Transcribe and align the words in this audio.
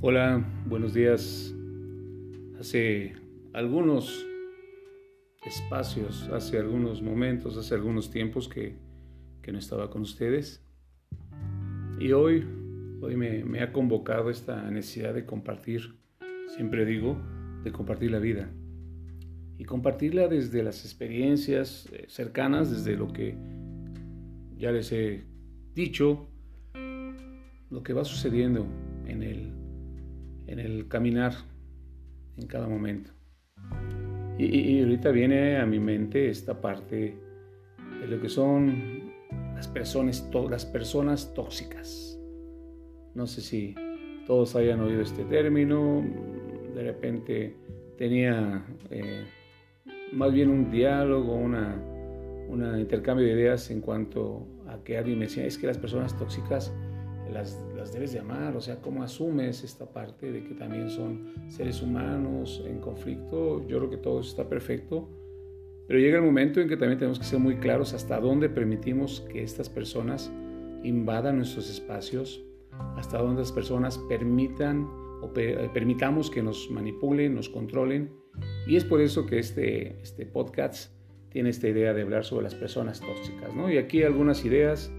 Hola, 0.00 0.44
buenos 0.64 0.94
días. 0.94 1.52
Hace 2.60 3.16
algunos 3.52 4.24
espacios, 5.44 6.28
hace 6.32 6.56
algunos 6.56 7.02
momentos, 7.02 7.56
hace 7.56 7.74
algunos 7.74 8.08
tiempos 8.08 8.48
que, 8.48 8.76
no 9.50 9.58
estaba 9.58 9.90
con 9.90 10.02
ustedes. 10.02 10.62
Y 11.98 12.12
hoy, 12.12 12.46
hoy 13.00 13.16
me, 13.16 13.42
me, 13.42 13.60
ha 13.60 13.72
convocado 13.72 14.30
esta 14.30 14.70
necesidad 14.70 15.14
de 15.14 15.24
compartir, 15.24 15.96
siempre 16.54 16.84
digo, 16.84 17.20
de 17.64 17.72
compartir 17.72 18.12
la 18.12 18.20
vida. 18.20 18.52
Y 19.56 19.64
compartirla 19.64 20.28
desde 20.28 20.62
las 20.62 20.84
experiencias 20.84 21.88
eh, 21.90 22.04
cercanas, 22.06 22.70
desde 22.70 22.96
lo 22.96 23.12
que 23.12 23.36
ya 24.56 24.70
les 24.70 24.92
he 24.92 25.24
dicho, 25.74 26.28
lo 27.68 27.82
que 27.82 27.94
va 27.94 28.04
sucediendo 28.04 28.64
en 29.06 29.22
el 29.22 29.57
en 30.48 30.58
el 30.58 30.88
caminar 30.88 31.34
en 32.36 32.46
cada 32.46 32.66
momento. 32.66 33.12
Y, 34.38 34.80
ahorita 34.80 35.10
viene 35.10 35.58
a 35.58 35.66
mi 35.66 35.80
mente 35.80 36.30
esta 36.30 36.60
parte 36.60 37.16
de 38.00 38.06
lo 38.06 38.20
que 38.20 38.28
son 38.28 39.12
las 39.54 39.66
personas, 39.66 40.30
las 40.48 40.64
personas 40.64 41.34
tóxicas. 41.34 42.18
No 43.14 43.26
sé 43.26 43.40
si 43.40 43.74
todos 44.26 44.54
hayan 44.54 44.80
oído 44.80 45.02
este 45.02 45.24
término, 45.24 46.04
de 46.74 46.82
repente 46.84 47.56
tenía 47.96 48.64
eh, 48.90 49.24
más 50.12 50.32
bien 50.32 50.50
un 50.50 50.70
diálogo, 50.70 51.34
una, 51.34 51.74
un 52.48 52.78
intercambio 52.78 53.26
de 53.26 53.32
ideas 53.32 53.70
en 53.72 53.80
cuanto 53.80 54.46
a 54.68 54.78
que 54.84 54.96
alguien 54.96 55.18
me 55.18 55.24
decía, 55.24 55.44
es 55.44 55.58
que 55.58 55.66
las 55.66 55.78
personas 55.78 56.16
tóxicas 56.16 56.72
las, 57.32 57.62
las, 57.76 57.92
debes 57.92 58.12
de 58.12 58.20
amar, 58.20 58.56
o 58.56 58.60
sea, 58.60 58.80
cómo 58.80 59.02
asumes 59.02 59.64
esta 59.64 59.86
parte 59.92 60.30
de 60.30 60.44
que 60.44 60.54
también 60.54 60.90
son 60.90 61.32
seres 61.48 61.82
humanos 61.82 62.62
en 62.66 62.80
conflicto, 62.80 63.66
yo 63.66 63.78
creo 63.78 63.90
que 63.90 63.96
todo 63.96 64.20
está 64.20 64.48
perfecto, 64.48 65.08
pero 65.86 66.00
llega 66.00 66.18
el 66.18 66.24
momento 66.24 66.60
en 66.60 66.68
que 66.68 66.76
también 66.76 66.98
tenemos 66.98 67.18
que 67.18 67.24
ser 67.24 67.38
muy 67.38 67.56
claros 67.56 67.94
hasta 67.94 68.20
dónde 68.20 68.48
permitimos 68.48 69.22
que 69.32 69.42
estas 69.42 69.68
personas 69.68 70.30
invadan 70.82 71.38
nuestros 71.38 71.70
espacios, 71.70 72.44
hasta 72.96 73.18
dónde 73.18 73.40
las 73.40 73.52
personas 73.52 73.98
permitan 74.08 74.86
o 75.20 75.32
permitamos 75.32 76.30
que 76.30 76.42
nos 76.42 76.70
manipulen, 76.70 77.34
nos 77.34 77.48
controlen, 77.48 78.12
y 78.66 78.76
es 78.76 78.84
por 78.84 79.00
eso 79.00 79.26
que 79.26 79.38
este, 79.38 80.00
este 80.02 80.26
podcast 80.26 80.92
tiene 81.30 81.50
esta 81.50 81.68
idea 81.68 81.92
de 81.94 82.02
hablar 82.02 82.24
sobre 82.24 82.44
las 82.44 82.54
personas 82.54 83.00
tóxicas, 83.00 83.54
¿no? 83.54 83.70
Y 83.70 83.78
aquí 83.78 84.02
algunas 84.02 84.44
ideas 84.44 84.92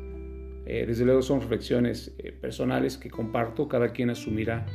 eh, 0.72 0.86
desde 0.86 1.04
luego 1.04 1.24
son 1.24 1.42
reflexiones 1.42 2.14
eh, 2.20 2.32
personales 2.32 2.96
que 2.96 3.10
comparto, 3.10 3.68
cada 3.68 3.90
quien 3.90 4.12
asumirá 4.12 4.68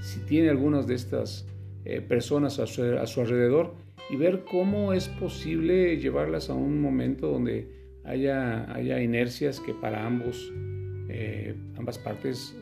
si 0.00 0.20
tiene 0.20 0.48
algunas 0.48 0.86
de 0.86 0.94
estas 0.94 1.46
eh, 1.84 2.00
personas 2.00 2.58
a 2.58 2.66
su, 2.66 3.20
alrededor 3.20 3.74
y 4.08 4.16
ver 4.16 4.44
cómo 4.50 4.94
es 4.94 5.08
posible 5.08 5.98
llevarlas 5.98 6.48
a 6.48 6.54
un 6.54 6.80
momento 6.80 7.28
donde 7.28 7.68
haya, 8.02 8.72
haya 8.72 9.02
inercias 9.02 9.60
que 9.60 9.74
para 9.74 10.06
ambos, 10.06 10.50
ambas 11.76 11.98
partes 11.98 12.56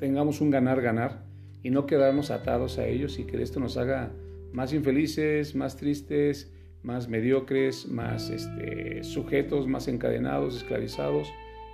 tengamos 0.00 0.40
un 0.40 0.50
ganar-ganar 0.50 1.26
y 1.62 1.68
no 1.68 1.84
quedarnos 1.84 2.30
atados 2.30 2.78
a 2.78 2.86
ellos 2.86 3.18
y 3.18 3.24
que 3.24 3.42
esto 3.42 3.60
nos 3.60 3.76
haga 3.76 4.10
más 4.52 4.72
infelices, 4.72 5.54
más 5.54 5.76
tristes, 5.76 6.50
más 6.82 7.08
mediocres, 7.08 7.86
más 7.86 8.30
este, 8.30 9.04
sujetos, 9.04 9.68
más 9.68 9.86
encadenados, 9.86 10.56
esclavizados 10.56 11.28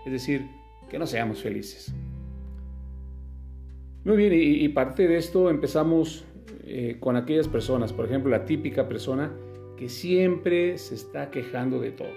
es 0.05 0.13
decir, 0.13 0.47
que 0.89 0.99
no 0.99 1.07
seamos 1.07 1.43
felices. 1.43 1.95
Muy 4.05 4.17
bien, 4.17 4.33
y, 4.35 4.69
parte 4.71 5.07
de 5.07 5.19
esto 5.19 5.51
empezamos 5.51 6.25
eh, 6.65 6.97
con 7.01 7.17
aquellas 7.17 7.49
personas, 7.49 7.93
por 7.93 8.07
ejemplo, 8.07 8.31
la 8.31 8.47
típica 8.47 8.89
persona 8.89 9.31
que 9.77 9.91
siempre 9.91 10.79
se 10.79 10.95
está 10.95 11.31
quejando 11.31 11.81
de 11.81 11.93
todo. 11.93 12.09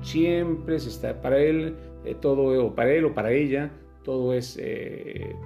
Siempre 0.00 0.80
se 0.80 0.88
está, 0.88 1.20
para 1.20 1.38
él, 1.38 1.76
eh, 2.04 2.16
todo, 2.20 2.66
o 2.66 2.74
para 2.74 2.92
él 2.92 3.04
o 3.04 3.14
para 3.14 3.30
ella, 3.30 3.70
todo 4.02 4.34
es 4.34 4.58
eh, 4.60 5.36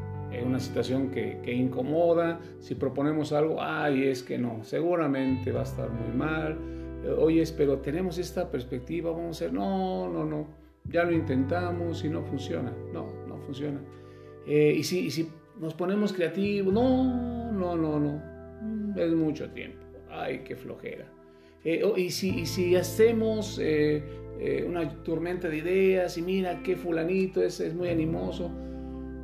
una 0.45 0.59
situación 0.59 1.11
que, 1.11 1.39
que, 1.43 1.53
incomoda. 1.53 2.41
Si 2.61 2.75
proponemos 2.75 3.33
algo, 3.33 3.61
ay, 3.61 4.05
es 4.05 4.23
que 4.23 4.39
no, 4.39 4.65
seguramente 4.65 5.53
va 5.53 5.61
a 5.61 5.65
estar 5.65 5.91
muy 5.91 6.17
mal. 6.17 6.59
Oye, 7.19 7.45
pero 7.57 7.79
tenemos 7.79 8.17
esta 8.17 8.51
perspectiva, 8.51 9.11
vamos 9.11 9.27
a 9.27 9.31
hacer, 9.45 9.53
no, 9.53 10.09
no, 10.09 10.25
no 10.25 10.66
ya 10.89 11.05
lo 11.05 11.13
intentamos 11.13 12.05
y 12.05 12.09
no 12.09 12.23
funciona. 12.23 12.73
No, 12.93 13.13
no 13.27 13.39
funciona. 13.41 13.81
Eh, 14.47 14.75
y, 14.79 14.83
si, 14.85 15.11
si 15.11 15.29
nos 15.59 15.75
ponemos 15.75 16.13
creativos, 16.13 16.73
no, 16.73 17.53
no, 17.53 17.77
no, 17.77 17.99
no. 17.99 18.23
Mm, 18.63 18.99
es 18.99 19.13
mucho 19.13 19.51
tiempo. 19.51 19.85
Ay, 20.11 20.43
qué 20.45 20.57
flojera. 20.57 21.07
Eh, 21.65 21.83
y, 21.97 22.11
si, 22.11 22.47
si 22.47 22.77
hacemos 22.77 23.59
eh, 23.61 24.65
una 24.67 25.03
tormenta 25.03 25.49
de 25.49 25.59
ideas 25.59 26.17
y 26.17 26.23
mira 26.23 26.63
qué 26.63 26.77
fulanito 26.77 27.43
es, 27.43 27.61
es 27.61 27.75
muy 27.75 27.89
animoso. 27.89 28.51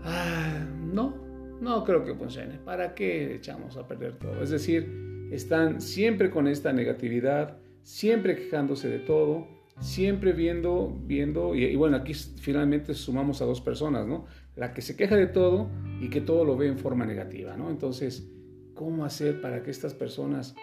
Ah, 0.05 0.67
no, 0.93 1.15
no 1.61 1.85
creo 1.85 2.05
que 2.05 2.15
funcione. 2.15 2.59
¿Para 2.59 2.95
qué 2.95 3.37
echamos 3.37 3.77
a 3.77 3.87
perder 3.87 4.19
todo? 4.19 4.43
Es 4.43 4.51
decir, 4.51 5.29
están 5.31 5.81
siempre 5.81 6.31
con 6.31 6.49
esta 6.49 6.73
negatividad, 6.73 7.59
siempre 7.83 8.35
quejándose 8.35 8.89
de 8.89 8.99
todo 8.99 9.62
siempre 9.81 10.33
viendo, 10.33 10.97
viendo, 11.05 11.55
y, 11.55 11.75
bueno, 11.77 11.97
aquí 11.97 12.15
finalmente 12.15 12.95
sumamos 12.95 13.43
a 13.43 13.45
dos 13.45 13.61
personas, 13.61 14.07
¿no? 14.07 14.27
La 14.57 14.75
que 14.75 14.83
se 14.83 14.97
queja 14.97 15.17
de 15.17 15.27
todo 15.27 15.69
y 16.01 16.09
que 16.09 16.21
todo 16.21 16.45
lo 16.45 16.57
ve 16.57 16.69
en 16.69 16.79
forma 16.79 17.07
negativa, 17.07 17.57
¿no? 17.57 17.71
Entonces, 17.71 18.31
¿cómo 18.75 19.05
hacer 19.05 19.41
para 19.41 19.63
que 19.63 19.71
estas 19.71 19.95
personas, 19.95 20.55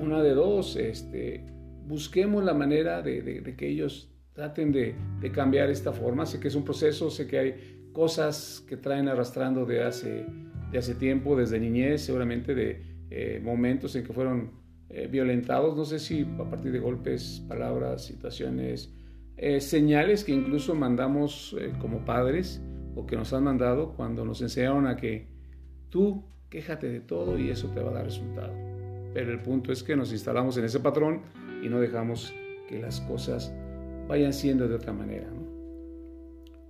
una 0.00 0.22
de 0.22 0.34
dos, 0.34 0.76
este, 0.76 1.44
busquemos 1.86 2.44
la 2.44 2.54
manera 2.54 3.02
de, 3.02 3.54
que 3.56 3.68
ellos 3.68 4.10
traten 4.32 4.72
de, 4.72 4.94
cambiar 5.32 5.70
esta 5.70 5.92
forma? 5.92 6.26
Sé 6.26 6.40
que 6.40 6.48
es 6.48 6.54
un 6.54 6.64
proceso, 6.64 7.10
sé 7.10 7.26
que 7.26 7.38
hay 7.38 7.90
cosas 7.92 8.64
que 8.68 8.76
traen 8.76 9.08
arrastrando 9.08 9.66
de 9.66 9.82
hace, 9.82 10.26
de 10.70 10.78
hace 10.78 10.94
tiempo, 10.94 11.36
desde 11.36 11.60
niñez, 11.60 12.02
seguramente 12.02 12.54
de 12.54 12.82
eh, 13.10 13.40
momentos 13.42 13.94
en 13.96 14.04
que 14.04 14.12
fueron 14.12 14.63
eh, 14.90 15.08
violentados, 15.10 15.76
no 15.76 15.84
sé 15.84 15.98
si 15.98 16.22
a 16.38 16.44
partir 16.50 16.70
de 16.70 16.78
golpes, 16.78 17.42
palabras, 17.48 18.04
situaciones, 18.04 18.94
eh, 19.36 19.60
señales 19.60 20.24
que 20.24 20.32
incluso 20.32 20.74
mandamos 20.74 21.56
eh, 21.58 21.72
como 21.80 22.04
padres 22.04 22.62
o 22.94 23.06
que 23.06 23.16
nos 23.16 23.32
han 23.32 23.44
mandado 23.44 23.94
cuando 23.96 24.24
nos 24.24 24.42
enseñaron 24.42 24.86
a 24.86 24.96
que 24.96 25.26
tú 25.88 26.22
quéjate 26.50 26.88
de 26.88 27.00
todo 27.00 27.38
y 27.38 27.48
eso 27.48 27.68
te 27.70 27.80
va 27.80 27.90
a 27.90 27.94
dar 27.94 28.04
resultado. 28.04 28.52
Pero 29.14 29.32
el 29.32 29.40
punto 29.40 29.72
es 29.72 29.82
que 29.82 29.96
nos 29.96 30.12
instalamos 30.12 30.56
en 30.58 30.66
ese 30.66 30.80
patrón 30.80 31.22
y 31.62 31.68
no 31.68 31.80
dejamos 31.80 32.32
que 32.68 32.78
las 32.78 33.00
cosas 33.00 33.52
vayan 34.06 34.32
siendo 34.32 34.68
de 34.68 34.74
otra 34.74 34.92
manera. 34.92 35.26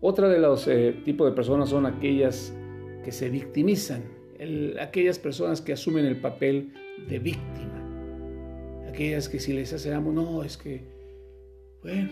Otra 0.01 0.29
de 0.29 0.39
los 0.39 0.69
tipos 1.05 1.29
de 1.29 1.35
personas 1.35 1.71
son 1.71 1.87
aquellas 1.87 2.55
que 3.03 3.11
se 3.11 3.29
victimizan, 3.29 4.03
aquellas 4.81 5.19
personas 5.19 5.61
que 5.61 5.73
asumen 5.73 6.05
el 6.07 6.21
papel 6.21 6.73
de 7.09 7.19
víctima 7.19 7.74
aquellas 8.95 9.29
que 9.29 9.41
si 9.41 9.53
les 9.53 9.73
hacemos, 9.73 10.15
no, 10.15 10.43
es 10.45 10.57
que, 10.57 10.81
bueno, 11.83 12.11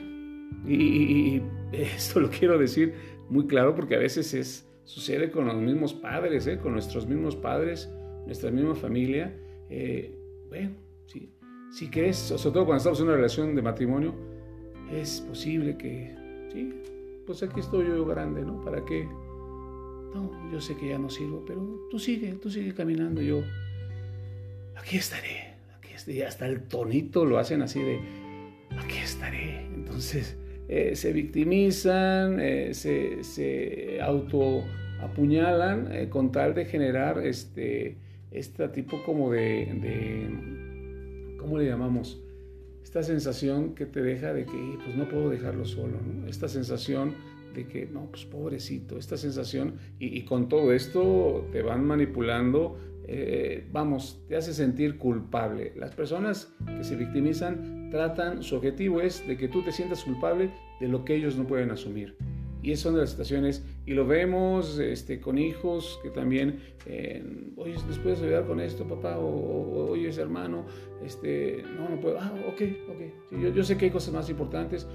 y, 0.67 1.41
esto 1.73 2.21
lo 2.21 2.29
quiero 2.29 2.59
decir 2.59 2.95
muy 3.29 3.47
claro 3.47 3.75
porque 3.75 3.95
a 3.95 3.99
veces 3.99 4.35
es, 4.35 4.67
sucede 4.85 5.31
con 5.31 5.47
los 5.47 5.57
mismos 5.57 5.95
padres, 5.95 6.47
¿eh? 6.47 6.59
con 6.59 6.73
nuestros 6.73 7.07
mismos 7.07 7.37
padres, 7.37 7.89
nuestra 8.27 8.51
misma 8.51 8.75
familia. 8.75 9.35
Eh, 9.71 10.15
bueno, 10.49 10.73
si, 11.07 11.33
si 11.71 11.89
crees, 11.89 12.17
sobre 12.17 12.53
todo 12.53 12.67
cuando 12.67 12.79
estamos 12.79 13.01
en 13.01 13.07
una 13.07 13.15
relación 13.15 13.55
de 13.55 13.63
matrimonio, 13.63 14.15
es 14.91 15.21
posible 15.23 15.79
que, 15.79 16.15
sí, 16.53 16.75
pues 17.25 17.43
aquí 17.43 17.61
estoy 17.61 17.87
yo 17.87 18.05
grande, 18.05 18.43
¿no? 18.43 18.61
¿Para 18.63 18.85
qué? 18.85 19.05
No, 19.05 20.51
yo 20.53 20.61
sé 20.61 20.77
que 20.77 20.89
ya 20.89 20.99
no 20.99 21.09
sirvo, 21.09 21.43
pero 21.47 21.87
tú 21.91 21.99
sigue, 21.99 22.35
tú 22.35 22.51
sigue 22.51 22.75
caminando, 22.75 23.23
yo 23.23 23.43
aquí 24.77 24.99
estaré 24.99 25.42
y 26.09 26.23
hasta 26.23 26.47
el 26.47 26.63
tonito 26.63 27.25
lo 27.25 27.39
hacen 27.39 27.63
así 27.63 27.81
de, 27.81 28.01
aquí 28.79 28.99
estaré. 28.99 29.67
Entonces 29.75 30.37
eh, 30.69 30.97
se 30.97 31.13
victimizan, 31.13 32.41
eh, 32.41 32.75
se, 32.75 33.25
se 33.25 34.01
auto 34.01 34.65
apuñalan 35.03 35.93
eh, 35.93 36.09
con 36.09 36.33
tal 36.33 36.55
de 36.55 36.65
generar 36.65 37.25
este, 37.27 37.97
este 38.31 38.69
tipo 38.69 39.03
como 39.05 39.31
de, 39.31 40.29
¿cómo 41.39 41.59
le 41.59 41.67
llamamos? 41.67 42.23
Esta 42.83 43.03
sensación 43.03 43.75
que 43.75 43.87
te 43.87 44.03
deja 44.03 44.33
de 44.33 44.45
que 44.45 44.79
pues 44.85 44.97
no 44.97 45.09
puedo 45.09 45.31
dejarlo 45.31 45.65
solo, 45.65 45.99
Esta 46.29 46.49
sensación 46.49 47.15
de 47.55 47.67
que, 47.67 47.87
no, 47.87 48.07
pues 48.07 48.25
pobrecito, 48.25 48.97
esta 48.97 49.19
sensación, 49.19 49.75
y 49.99 50.23
con 50.23 50.49
todo 50.49 50.73
esto 50.73 51.47
te 51.53 51.61
van 51.61 51.85
manipulando 51.85 52.79
eh, 53.07 53.69
vamos, 53.73 54.23
te 54.29 54.37
hace 54.37 54.53
sentir 54.53 54.99
culpable. 54.99 55.73
Las 55.77 55.95
personas 55.95 56.53
que 56.77 56.85
se 56.85 56.97
victimizan 56.97 57.91
tratan, 57.91 58.43
su 58.43 58.57
objetivo 58.57 59.01
es 59.01 59.27
de 59.27 59.37
que 59.37 59.49
tú 59.49 59.63
te 59.63 59.73
sientas 59.73 60.05
culpable 60.05 60.51
de 60.81 60.89
lo 60.89 61.05
que 61.05 61.15
ellos 61.15 61.37
no 61.37 61.47
pueden 61.47 61.71
asumir. 61.71 62.17
Y 62.63 62.71
esas 62.71 62.85
son 62.85 62.95
de 62.95 63.01
las 63.01 63.11
situaciones, 63.11 63.67
y 63.87 63.93
lo 63.93 64.07
vemos 64.07 64.79
este, 64.79 65.21
con 65.21 65.37
hijos 65.37 65.99
que 66.01 66.11
también, 66.11 66.61
eh, 66.87 67.53
oye, 67.57 67.75
¿les 67.89 67.99
puedes 67.99 68.23
ayudar 68.23 68.47
con 68.47 68.61
esto, 68.61 68.87
papá? 68.87 69.19
O, 69.19 69.91
oye, 69.91 70.09
ese 70.09 70.23
hermano, 70.23 70.65
este, 71.05 71.65
no, 71.77 71.89
no 71.89 72.01
puedo. 72.01 72.21
Ah, 72.21 72.33
ok, 72.47 72.63
ok. 72.89 73.41
yo, 73.43 73.49
yo, 73.49 73.65
sé 73.65 73.77
que 73.77 73.87
hay 73.87 73.91
cosas 73.91 74.15
más 74.15 74.31
importantes. 74.31 74.87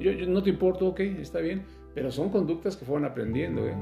Yo, 0.00 0.12
no 0.26 0.42
te 0.42 0.50
importo, 0.50 0.88
ok, 0.88 0.98
está 1.00 1.38
bien. 1.38 1.62
Pero 1.94 2.10
son 2.10 2.30
conductas 2.30 2.76
que 2.76 2.84
fueron 2.84 3.04
aprendiendo, 3.04 3.68
¿eh? 3.68 3.74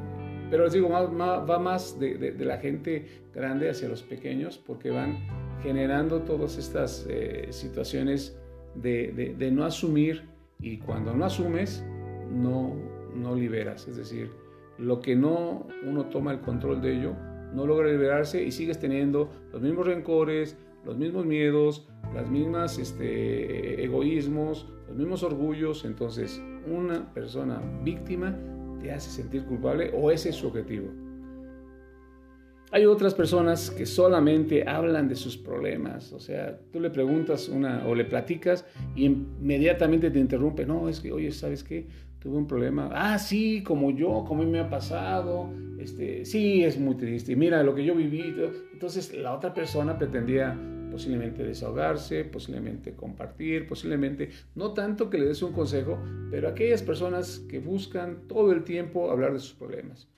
Pero 0.50 0.64
les 0.64 0.73
digo, 0.73 0.88
va 0.91 1.58
más 1.58 1.99
de, 2.00 2.19
de, 2.19 2.44
la 2.44 2.58
gente 2.58 3.06
grande 3.32 3.70
hacia 3.70 3.88
los 3.88 4.02
pequeños 4.02 4.58
porque 4.58 4.91
van 4.91 5.17
generando 5.62 6.23
todas 6.23 6.58
estas 6.58 7.06
eh, 7.08 7.47
situaciones 7.50 8.37
de, 8.75 9.35
de, 9.38 9.50
no 9.52 9.64
asumir 9.64 10.25
y 10.61 10.79
cuando 10.79 11.14
no 11.14 11.25
asumes, 11.25 11.85
no, 12.32 12.75
no 13.14 13.37
liberas. 13.37 13.87
Es 13.87 13.97
decir, 13.97 14.32
lo 14.76 15.00
que 15.00 15.14
no 15.14 15.69
uno 15.87 16.06
toma 16.06 16.32
el 16.32 16.41
control 16.41 16.81
de 16.81 16.97
ello, 16.97 17.14
no 17.55 17.64
logra 17.64 17.88
liberarse 17.88 18.43
y 18.43 18.50
sigues 18.50 18.81
teniendo 18.81 19.31
los 19.52 19.62
mismos 19.62 19.87
rencores, 19.87 20.56
los 20.85 20.97
mismos 20.97 21.26
miedos, 21.26 21.88
las 22.12 22.29
mismas 22.29 22.79
este, 22.79 23.85
egoísmos, 23.85 24.69
los 24.88 24.97
mismos 24.97 25.23
orgullos. 25.23 25.85
Entonces, 25.85 26.43
una 26.67 27.12
persona 27.12 27.62
víctima 27.85 28.37
te 28.82 28.93
hace 28.93 29.11
sentir 29.11 29.44
culpable 29.44 29.91
o 29.94 30.11
ese 30.11 30.31
es 30.31 30.37
su 30.37 30.47
objetivo. 30.49 30.88
Hay 32.73 32.87
otras 32.87 33.15
personas 33.15 33.69
que 33.71 33.85
solamente 33.85 34.69
hablan 34.69 35.09
de 35.09 35.17
sus 35.17 35.37
problemas, 35.37 36.12
o 36.12 36.21
sea, 36.21 36.56
tú 36.73 36.79
le 36.79 36.91
preguntas 36.91 37.49
una 37.49 37.85
o 37.85 37.97
le 37.97 38.05
platicas 38.05 38.65
y 38.94 39.06
inmediatamente 39.06 40.09
te 40.09 40.21
interrumpe, 40.21 40.65
no, 40.65 40.88
es 40.88 41.00
que, 41.00 41.11
oye, 41.11 41.32
¿sabes 41.32 41.65
qué? 41.65 41.88
Tuve 42.21 42.37
un 42.37 42.47
problema, 42.47 42.88
ah, 42.93 43.19
sí, 43.19 43.65
como 43.65 43.91
yo, 43.91 44.25
como 44.25 44.44
me 44.44 44.61
ha 44.61 44.71
pasado, 44.71 45.50
este, 45.81 46.25
sí, 46.25 46.62
es 46.62 46.79
muy 46.79 46.94
triste, 46.94 47.35
mira 47.35 47.65
lo 47.65 47.75
que 47.75 47.85
yo 47.85 47.97
viví, 47.97 48.37
entonces 48.73 49.17
la 49.17 49.35
otra 49.35 49.53
persona 49.53 49.99
pretendía 49.99 50.56
posiblemente 50.90 51.44
desahogarse, 51.44 52.25
posiblemente 52.25 52.94
compartir, 52.94 53.66
posiblemente 53.66 54.31
no 54.54 54.72
tanto 54.72 55.08
que 55.08 55.19
le 55.19 55.26
des 55.26 55.42
un 55.42 55.52
consejo, 55.52 55.98
pero 56.31 56.48
aquellas 56.48 56.82
personas 56.82 57.40
que 57.48 57.58
buscan 57.58 58.26
todo 58.28 58.52
el 58.52 58.64
tiempo 58.64 59.10
hablar 59.10 59.32
de 59.32 59.38
sus 59.38 59.54
problemas. 59.54 60.08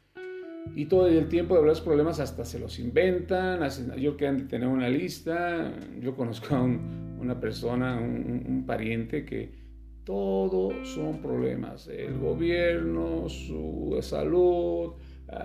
Y 0.74 0.86
todo 0.86 1.08
el 1.08 1.28
tiempo 1.28 1.54
de 1.54 1.60
hablar 1.60 1.74
de 1.74 1.80
los 1.80 1.84
problemas 1.84 2.20
hasta 2.20 2.44
se 2.44 2.58
los 2.58 2.78
inventan, 2.78 3.62
hacen, 3.62 3.92
yo 3.96 4.16
que 4.16 4.26
han 4.26 4.38
de 4.38 4.44
tener 4.44 4.68
una 4.68 4.88
lista, 4.88 5.72
yo 6.00 6.14
conozco 6.14 6.54
a 6.54 6.62
una 6.62 7.40
persona, 7.40 8.00
un, 8.00 8.64
pariente 8.66 9.24
que 9.24 9.52
todo 10.04 10.84
son 10.84 11.20
problemas, 11.20 11.88
el 11.88 12.18
gobierno, 12.18 13.28
su 13.28 13.98
salud, 14.02 14.92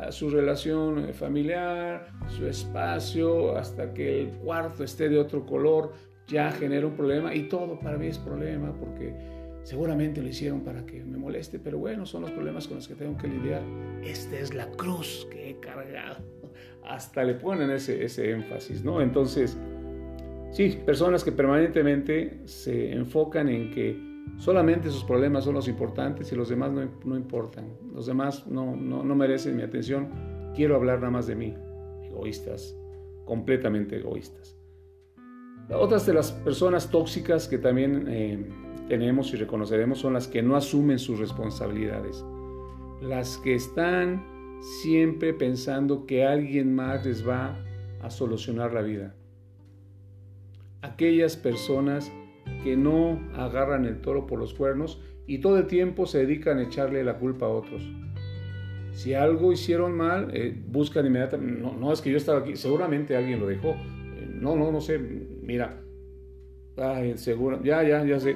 su 0.09 0.29
relación 0.29 1.13
familiar, 1.13 2.07
su 2.27 2.47
espacio, 2.47 3.55
hasta 3.57 3.93
que 3.93 4.21
el 4.21 4.29
cuarto 4.29 4.83
esté 4.83 5.09
de 5.09 5.19
otro 5.19 5.45
color, 5.45 5.93
ya 6.27 6.51
genera 6.51 6.87
un 6.87 6.95
problema 6.95 7.33
y 7.33 7.47
todo 7.47 7.79
para 7.79 7.97
mí 7.97 8.07
es 8.07 8.17
problema 8.17 8.73
porque 8.77 9.13
Seguramente 9.67 10.21
lo 10.21 10.29
hicieron 10.29 10.61
para 10.61 10.85
que 10.85 11.03
me 11.03 11.17
moleste, 11.17 11.59
pero 11.59 11.77
bueno, 11.77 12.05
son 12.05 12.21
los 12.21 12.31
problemas 12.31 12.69
con 12.69 12.77
los 12.77 12.87
que 12.87 12.95
tengo 12.95 13.17
que 13.17 13.27
lidiar. 13.27 13.61
Esta 14.01 14.39
es 14.39 14.53
la 14.53 14.65
cruz 14.71 15.27
que 15.29 15.49
he 15.49 15.59
cargado. 15.59 16.23
Hasta 16.85 17.25
le 17.25 17.33
ponen 17.33 17.69
ese, 17.71 18.01
ese 18.01 18.31
énfasis, 18.31 18.85
¿no? 18.85 19.01
Entonces, 19.01 19.57
sí, 20.51 20.79
personas 20.85 21.25
que 21.25 21.33
permanentemente 21.33 22.39
se 22.45 22.93
enfocan 22.93 23.49
en 23.49 23.69
que 23.71 24.06
solamente 24.37 24.89
sus 24.89 25.03
problemas 25.03 25.43
son 25.43 25.55
los 25.55 25.67
importantes 25.67 26.31
y 26.31 26.35
los 26.35 26.49
demás 26.49 26.71
no, 26.71 26.87
no 27.05 27.15
importan. 27.15 27.65
Los 27.93 28.05
demás 28.05 28.45
no, 28.47 28.75
no, 28.75 29.03
no, 29.03 29.15
merecen 29.15 29.55
mi 29.55 29.63
atención. 29.63 30.09
Quiero 30.55 30.75
hablar 30.75 30.99
nada 30.99 31.11
más 31.11 31.27
de 31.27 31.35
mí. 31.35 31.53
Egoístas, 32.03 32.75
completamente 33.25 33.97
egoístas. 33.97 34.57
Otras 35.69 36.05
de 36.05 36.13
las 36.13 36.31
personas 36.31 36.89
tóxicas 36.89 37.47
que 37.47 37.57
también... 37.57 38.05
Eh, 38.07 38.45
tenemos 38.87 39.33
y 39.33 39.37
reconoceremos 39.37 39.99
son 39.99 40.13
las 40.13 40.27
que 40.27 40.41
no 40.41 40.55
asumen 40.55 40.99
sus 40.99 41.19
responsabilidades, 41.19 42.23
las 43.01 43.37
que 43.37 43.55
están 43.55 44.25
siempre 44.81 45.33
pensando 45.33 46.05
que 46.05 46.25
alguien 46.25 46.73
más 46.73 47.05
les 47.05 47.27
va 47.27 47.59
a 48.01 48.09
solucionar 48.09 48.73
la 48.73 48.81
vida. 48.81 49.15
Aquellas 50.81 51.35
personas 51.35 52.11
que 52.63 52.75
no 52.77 53.19
agarran 53.35 53.85
el 53.85 54.01
toro 54.01 54.27
por 54.27 54.39
los 54.39 54.53
cuernos 54.53 55.01
y 55.25 55.39
todo 55.39 55.57
el 55.57 55.67
tiempo 55.67 56.05
se 56.05 56.19
dedican 56.19 56.57
a 56.59 56.63
echarle 56.63 57.03
la 57.03 57.17
culpa 57.17 57.45
a 57.45 57.49
otros. 57.49 57.81
Si 58.91 59.13
algo 59.13 59.51
hicieron 59.51 59.93
mal, 59.93 60.29
eh, 60.33 60.55
buscan 60.67 61.05
inmediatamente, 61.05 61.61
no, 61.61 61.73
no, 61.73 61.93
es 61.93 62.01
que 62.01 62.09
yo 62.09 62.17
estaba 62.17 62.39
aquí, 62.39 62.55
seguramente 62.55 63.15
alguien 63.15 63.39
lo 63.39 63.47
dejó. 63.47 63.69
Eh, 63.69 64.27
no, 64.27 64.55
no, 64.55 64.71
no 64.71 64.81
sé, 64.81 64.97
mira, 64.97 65.81
seguro, 67.15 67.61
ya, 67.63 67.83
ya, 67.83 68.03
ya 68.05 68.19
sé, 68.19 68.35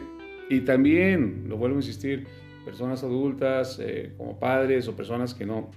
y 0.51 0.61
también, 0.61 1.45
lo 1.47 1.55
vuelvo 1.55 1.77
a 1.77 1.79
insistir, 1.79 2.27
personas 2.65 3.03
adultas, 3.03 3.79
eh, 3.81 4.11
como 4.17 4.37
padres 4.37 4.87
o 4.89 4.95
personas 4.95 5.33
que 5.33 5.45
no, 5.45 5.71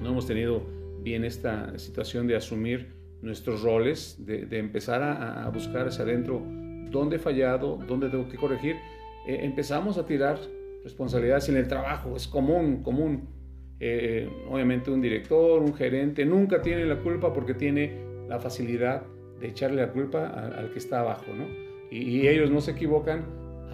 no 0.00 0.10
hemos 0.10 0.24
tenido 0.24 0.62
bien 1.02 1.24
esta 1.24 1.76
situación 1.78 2.28
de 2.28 2.36
asumir 2.36 2.92
nuestros 3.22 3.62
roles, 3.62 4.24
de, 4.24 4.46
empezar 4.58 5.02
a, 5.02 5.48
buscar 5.50 5.88
hacia 5.88 6.04
adentro 6.04 6.42
dónde 6.90 7.16
he 7.16 7.18
fallado, 7.18 7.78
dónde 7.86 8.08
tengo 8.08 8.28
que 8.28 8.36
corregir, 8.36 8.76
eh, 9.26 9.40
empezamos 9.42 9.98
a 9.98 10.06
tirar 10.06 10.38
responsabilidades 10.84 11.48
en 11.48 11.56
el 11.56 11.68
trabajo, 11.68 12.16
es 12.16 12.26
común, 12.28 12.82
común. 12.82 13.28
Eh, 13.80 14.28
obviamente 14.50 14.90
un 14.90 15.00
director, 15.00 15.62
un 15.62 15.74
gerente, 15.74 16.24
nunca 16.24 16.60
tiene 16.60 16.84
la 16.84 17.00
culpa 17.00 17.32
porque 17.32 17.54
tiene 17.54 18.26
la 18.28 18.40
facilidad 18.40 19.02
de 19.40 19.48
echarle 19.48 19.82
la 19.82 19.92
culpa 19.92 20.26
al, 20.26 20.72
que 20.72 20.78
está 20.78 21.00
abajo, 21.00 21.26
¿no? 21.32 21.46
y 21.90 22.26
ellos 22.28 22.50
no 22.50 22.60
se 22.60 22.72
equivocan 22.72 23.24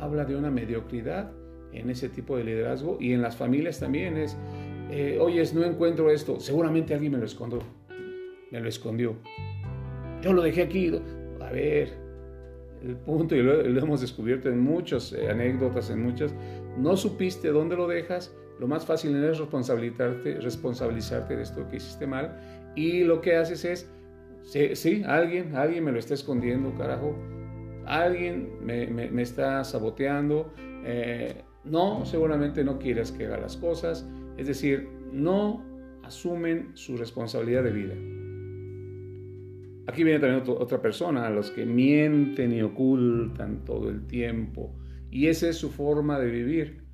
habla 0.00 0.25
de 0.25 0.37
una 0.37 0.50
mediocridad 0.50 1.32
en 1.72 1.90
ese 1.90 2.08
tipo 2.08 2.37
de 2.37 2.44
liderazgo 2.44 2.99
y 3.00 3.12
en 3.12 3.22
las 3.22 3.37
familias 3.37 3.81
también 3.81 4.16
es, 4.16 4.37
eh, 4.90 5.19
oye, 5.20 5.43
no 5.55 5.64
encuentro 5.64 6.11
esto, 6.11 6.38
seguramente 6.40 6.94
alguien 6.94 7.12
me 7.12 7.19
lo 7.19 7.25
escondió, 7.25 7.61
me 8.50 8.61
lo 8.61 8.69
escondió. 8.69 9.16
Yo 10.22 10.32
lo 10.32 10.43
dejé 10.43 10.62
aquí, 10.62 10.93
a 11.40 11.50
ver, 11.50 11.93
el 12.85 12.97
punto, 12.97 13.35
y 13.35 13.43
lo, 13.43 13.61
hemos 13.61 14.00
descubierto 14.00 14.49
en 14.49 14.61
muchas 14.61 15.12
eh, 15.12 15.31
anécdotas, 15.31 15.91
en 15.91 16.03
muchas, 16.03 16.35
no 16.79 16.97
supiste 16.97 17.49
dónde 17.49 17.76
lo 17.76 17.88
dejas, 17.88 18.35
lo 18.61 18.69
más 18.69 18.87
fácil 18.87 19.17
es 19.17 19.38
responsabilizarte, 19.38 20.41
responsabilizarte 20.41 21.37
de 21.37 21.43
esto 21.43 21.69
que 21.69 21.76
hiciste 21.76 22.07
mal 22.07 22.73
y 22.76 23.05
lo 23.05 23.21
que 23.21 23.37
haces 23.37 23.64
es, 23.64 23.91
sí, 24.79 25.03
alguien, 25.07 25.57
alguien 25.57 25.85
me 25.85 25.93
lo 25.93 25.99
está 25.99 26.14
escondiendo, 26.14 26.75
carajo, 26.75 27.17
alguien 27.87 28.64
me, 28.64 29.23
está 29.23 29.64
saboteando, 29.64 30.53
eh, 30.85 31.43
no, 31.64 32.05
seguramente 32.05 32.62
no 32.64 32.79
quieres 32.79 33.11
que 33.11 33.26
haga 33.26 33.38
las 33.38 33.57
cosas, 33.57 34.09
es 34.37 34.47
decir, 34.47 34.88
no 35.12 35.64
asumen 36.03 36.71
su 36.75 36.97
responsabilidad 36.97 37.64
de 37.64 37.71
vida. 37.71 38.13
Aquí 39.87 40.03
viene 40.03 40.21
también 40.21 40.43
otra 40.47 40.81
persona, 40.81 41.26
a 41.26 41.31
los 41.31 41.50
que 41.50 41.67
mienten 41.67 42.53
y 42.53 42.62
ocultan 42.62 43.64
todo 43.64 43.91
el 43.91 44.07
tiempo, 44.07 44.75
y 45.11 45.26
esa 45.26 45.49
es 45.49 45.57
su 45.57 45.71
forma 45.71 46.19
de 46.19 46.31
vivir. 46.31 46.85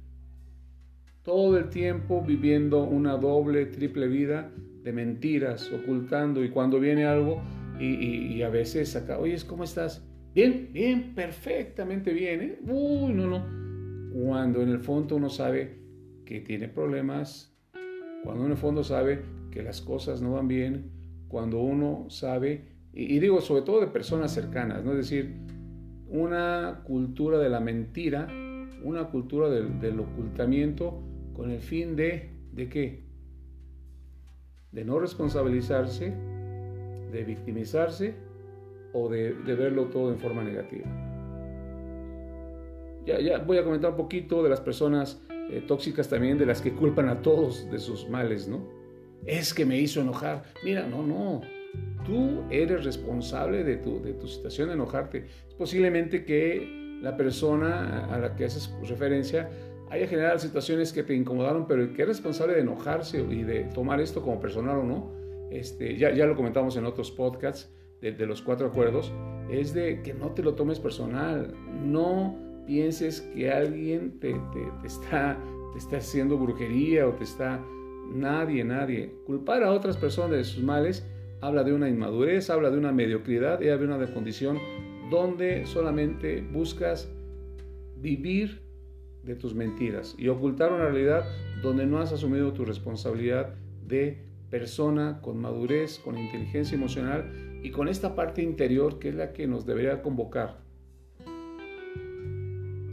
Todo 1.22 1.56
el 1.58 1.70
tiempo 1.70 2.22
viviendo 2.22 2.82
una 2.82 3.16
doble, 3.16 3.66
triple 3.66 4.08
vida 4.08 4.50
de 4.82 4.92
mentiras, 4.92 5.70
ocultando, 5.72 6.42
y 6.42 6.50
cuando 6.50 6.80
viene 6.80 7.04
algo, 7.04 7.42
y, 7.78 8.42
a 8.42 8.50
veces 8.50 8.94
acá, 8.94 9.18
oye, 9.18 9.36
¿cómo 9.46 9.64
estás? 9.64 10.06
Bien, 10.34 10.68
bien, 10.72 11.14
perfectamente 11.14 12.12
bien. 12.12 12.42
¿eh? 12.42 12.58
Uy, 12.66 13.12
no, 13.12 13.26
no. 13.26 14.12
Cuando 14.12 14.62
en 14.62 14.68
el 14.68 14.80
fondo 14.80 15.16
uno 15.16 15.30
sabe 15.30 15.78
que 16.24 16.40
tiene 16.40 16.68
problemas, 16.68 17.56
cuando 18.22 18.44
en 18.44 18.52
el 18.52 18.56
fondo 18.58 18.84
sabe 18.84 19.22
que 19.50 19.62
las 19.62 19.80
cosas 19.80 20.20
no 20.20 20.34
van 20.34 20.46
bien, 20.46 20.90
cuando 21.28 21.60
uno 21.60 22.06
sabe, 22.10 22.64
y, 22.92 23.18
digo 23.18 23.40
sobre 23.40 23.62
todo 23.62 23.80
de 23.80 23.86
personas 23.86 24.32
cercanas, 24.32 24.84
¿no? 24.84 24.92
Es 24.92 24.98
decir, 24.98 25.36
una 26.08 26.82
cultura 26.84 27.38
de 27.38 27.48
la 27.48 27.60
mentira, 27.60 28.26
una 28.82 29.08
cultura 29.10 29.48
del, 29.48 29.80
del 29.80 30.00
ocultamiento 30.00 31.02
con 31.34 31.50
el 31.50 31.60
fin 31.60 31.96
de, 31.96 32.30
¿de 32.52 32.68
qué? 32.68 33.04
De 34.72 34.84
no 34.84 34.98
responsabilizarse, 34.98 36.12
de 37.12 37.24
victimizarse 37.24 38.14
o 38.92 39.08
de, 39.08 39.32
verlo 39.32 39.86
todo 39.86 40.10
en 40.12 40.18
forma 40.18 40.42
negativa. 40.42 40.86
Ya, 43.06 43.20
ya, 43.20 43.38
voy 43.38 43.58
a 43.58 43.64
comentar 43.64 43.90
un 43.90 43.96
poquito 43.96 44.42
de 44.42 44.50
las 44.50 44.60
personas 44.60 45.22
eh, 45.50 45.64
tóxicas 45.66 46.08
también, 46.08 46.38
de 46.38 46.46
las 46.46 46.60
que 46.60 46.72
culpan 46.72 47.08
a 47.08 47.22
todos 47.22 47.70
de 47.70 47.78
sus 47.78 48.08
males, 48.08 48.48
¿no? 48.48 48.68
Es 49.24 49.54
que 49.54 49.64
me 49.64 49.78
hizo 49.78 50.00
enojar. 50.00 50.44
Mira, 50.64 50.86
no, 50.86 51.06
no. 51.06 51.40
Tú 52.04 52.42
eres 52.50 52.84
responsable 52.84 53.64
de 53.64 53.76
tu, 53.76 54.02
de 54.02 54.14
tu 54.14 54.26
situación 54.26 54.68
de 54.68 54.74
enojarte. 54.74 55.26
Es 55.48 55.54
posiblemente 55.54 56.24
que 56.24 56.98
la 57.02 57.16
persona 57.16 58.06
a 58.06 58.18
la 58.18 58.36
que 58.36 58.44
haces 58.44 58.74
referencia 58.88 59.48
haya 59.90 60.06
generado 60.06 60.38
situaciones 60.38 60.92
que 60.92 61.02
te 61.02 61.14
incomodaron, 61.14 61.66
pero 61.66 61.82
el 61.82 61.92
que 61.92 62.02
es 62.02 62.08
responsable 62.08 62.54
de 62.54 62.60
enojarse 62.60 63.20
y 63.20 63.42
de 63.42 63.64
tomar 63.74 64.00
esto 64.00 64.22
como 64.22 64.40
personal 64.40 64.78
o 64.78 64.84
no, 64.84 65.10
este, 65.50 65.96
ya, 65.96 66.12
ya 66.12 66.26
lo 66.26 66.36
comentamos 66.36 66.76
en 66.76 66.84
otros 66.84 67.10
podcasts 67.10 67.68
de, 68.00 68.12
los 68.24 68.40
cuatro 68.40 68.68
acuerdos, 68.68 69.12
es 69.50 69.74
de 69.74 70.00
que 70.02 70.14
no 70.14 70.30
te 70.30 70.42
lo 70.42 70.54
tomes 70.54 70.78
personal, 70.78 71.52
no 71.84 72.34
pienses 72.66 73.20
que 73.20 73.50
alguien 73.50 74.18
te, 74.20 74.32
te, 74.32 74.86
está, 74.86 75.36
te 75.72 75.78
está 75.78 75.98
haciendo 75.98 76.38
brujería 76.38 77.06
o 77.06 77.12
te 77.12 77.24
está... 77.24 77.62
Nadie, 78.12 78.64
nadie. 78.64 79.14
Culpar 79.24 79.62
a 79.62 79.70
otras 79.70 79.96
personas 79.96 80.32
de 80.32 80.42
sus 80.42 80.64
males 80.64 81.06
habla 81.40 81.64
de 81.64 81.72
una 81.72 81.88
inmadurez, 81.88 82.50
habla 82.50 82.70
de 82.70 82.78
una 82.78 82.92
mediocridad 82.92 83.60
y 83.60 83.68
habla 83.68 83.96
de 83.96 84.04
una 84.04 84.14
condición 84.14 84.58
donde 85.10 85.66
solamente 85.66 86.40
buscas 86.40 87.10
vivir 87.96 88.62
de 89.22 89.34
tus 89.34 89.54
mentiras 89.54 90.14
y 90.18 90.28
ocultar 90.28 90.72
una 90.72 90.88
realidad 90.88 91.24
donde 91.62 91.86
no 91.86 91.98
has 91.98 92.12
asumido 92.12 92.52
tu 92.52 92.64
responsabilidad 92.64 93.54
de 93.86 94.18
persona 94.50 95.20
con 95.20 95.38
madurez, 95.38 95.98
con 95.98 96.18
inteligencia 96.18 96.76
emocional 96.76 97.60
y 97.62 97.70
con 97.70 97.88
esta 97.88 98.14
parte 98.14 98.42
interior 98.42 98.98
que 98.98 99.10
es 99.10 99.14
la 99.14 99.32
que 99.32 99.46
nos 99.46 99.66
debería 99.66 100.02
convocar. 100.02 100.58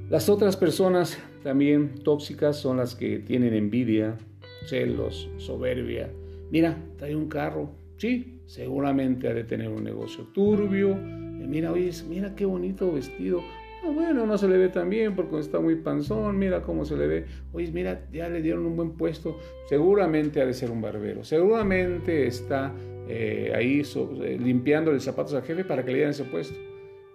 Las 0.10 0.30
otras 0.30 0.56
personas 0.56 1.18
también 1.44 1.96
tóxicas 2.04 2.58
son 2.58 2.78
las 2.78 2.96
que 2.96 3.20
tienen 3.20 3.54
envidia, 3.54 4.18
celos, 4.66 5.30
soberbia. 5.38 6.10
Mira, 6.50 6.78
trae 6.98 7.16
un 7.16 7.28
carro. 7.28 7.72
Sí, 7.98 8.37
seguramente 8.48 9.28
ha 9.28 9.34
de 9.34 9.44
tener 9.44 9.70
un 9.70 9.84
negocio 9.84 10.24
turbio. 10.34 10.96
Mira, 10.96 11.72
oye, 11.72 11.92
mira 12.10 12.34
qué 12.36 12.46
bonito 12.46 12.92
vestido. 12.92 13.42
Ah, 13.84 13.92
bueno, 13.94 14.26
no 14.26 14.38
se 14.38 14.48
le 14.48 14.58
ve 14.58 14.70
tan 14.70 14.90
bien 14.90 15.16
porque 15.16 15.40
está 15.40 15.60
muy 15.60 15.76
panzón, 15.76 16.38
mira 16.40 16.64
cómo 16.64 16.84
se 16.84 16.98
le 16.98 17.08
ve. 17.08 17.26
Oye, 17.54 17.72
mira, 17.72 18.08
ya 18.12 18.28
le 18.28 18.42
dieron 18.42 18.66
un 18.66 18.76
buen 18.76 18.92
puesto. 18.92 19.38
Seguramente 19.70 20.42
ha 20.42 20.46
de 20.46 20.54
ser 20.54 20.72
un 20.72 20.82
barbero. 20.82 21.24
Seguramente 21.24 22.26
está 22.26 22.74
eh, 23.08 23.54
ahí 23.56 23.82
eh, 23.82 24.38
limpiando 24.40 24.92
los 24.92 25.04
zapatos 25.04 25.34
al 25.36 25.44
jefe 25.44 25.64
para 25.64 25.84
que 25.84 25.92
le 25.92 25.98
dieran 25.98 26.12
ese 26.12 26.24
puesto. 26.24 26.58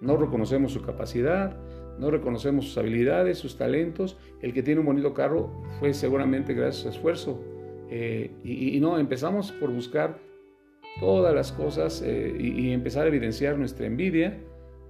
No 0.00 0.16
reconocemos 0.16 0.72
su 0.72 0.82
capacidad, 0.82 1.56
no 1.98 2.10
reconocemos 2.10 2.66
sus 2.66 2.78
habilidades, 2.78 3.38
sus 3.38 3.56
talentos. 3.56 4.18
El 4.40 4.52
que 4.52 4.62
tiene 4.62 4.80
un 4.80 4.86
bonito 4.86 5.14
carro 5.14 5.62
fue 5.78 5.94
seguramente 5.94 6.54
gracias 6.54 6.80
a 6.80 6.82
su 6.82 6.96
esfuerzo. 6.96 7.40
Eh, 7.90 8.30
y, 8.42 8.80
no, 8.80 8.98
empezamos 8.98 9.52
por 9.52 9.70
buscar 9.70 10.18
todas 11.00 11.34
las 11.34 11.52
cosas 11.52 12.02
y, 12.02 12.66
y 12.66 12.72
empezar 12.72 13.04
a 13.04 13.08
evidenciar 13.08 13.58
nuestra 13.58 13.86
envidia 13.86 14.38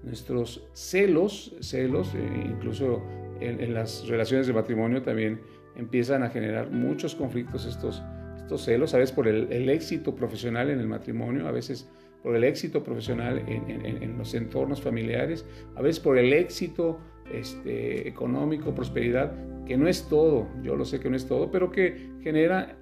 nuestros 0.02 0.68
celos, 0.72 1.54
celos, 1.60 2.14
eh, 2.14 2.46
incluso 2.50 3.02
en, 3.40 3.74
las 3.74 4.06
relaciones 4.06 4.46
de 4.46 4.52
matrimonio 4.52 5.02
también 5.02 5.40
empiezan 5.76 6.22
a 6.22 6.30
generar 6.30 6.70
muchos 6.70 7.14
conflictos 7.14 7.66
estos, 7.66 8.02
estos 8.36 8.64
celos, 8.64 8.94
a 8.94 8.98
veces 8.98 9.14
por 9.14 9.26
el, 9.28 9.68
éxito 9.68 10.14
profesional 10.14 10.70
en 10.70 10.80
el 10.80 10.86
matrimonio, 10.86 11.48
a 11.48 11.52
veces 11.52 11.88
por 12.22 12.36
el 12.36 12.44
éxito 12.44 12.84
profesional 12.84 13.42
en, 13.48 14.16
los 14.16 14.34
entornos 14.34 14.80
familiares, 14.80 15.44
a 15.74 15.82
veces 15.82 15.98
por 15.98 16.18
el 16.18 16.32
éxito 16.32 17.00
este, 17.32 18.06
económico, 18.06 18.74
prosperidad, 18.74 19.32
que 19.64 19.76
no 19.76 19.88
es 19.88 20.08
todo, 20.08 20.48
yo 20.62 20.76
lo 20.76 20.84
sé 20.84 21.00
que 21.00 21.10
no 21.10 21.16
es 21.16 21.26
todo, 21.26 21.50
pero 21.50 21.72
que 21.72 22.10
genera 22.22 22.76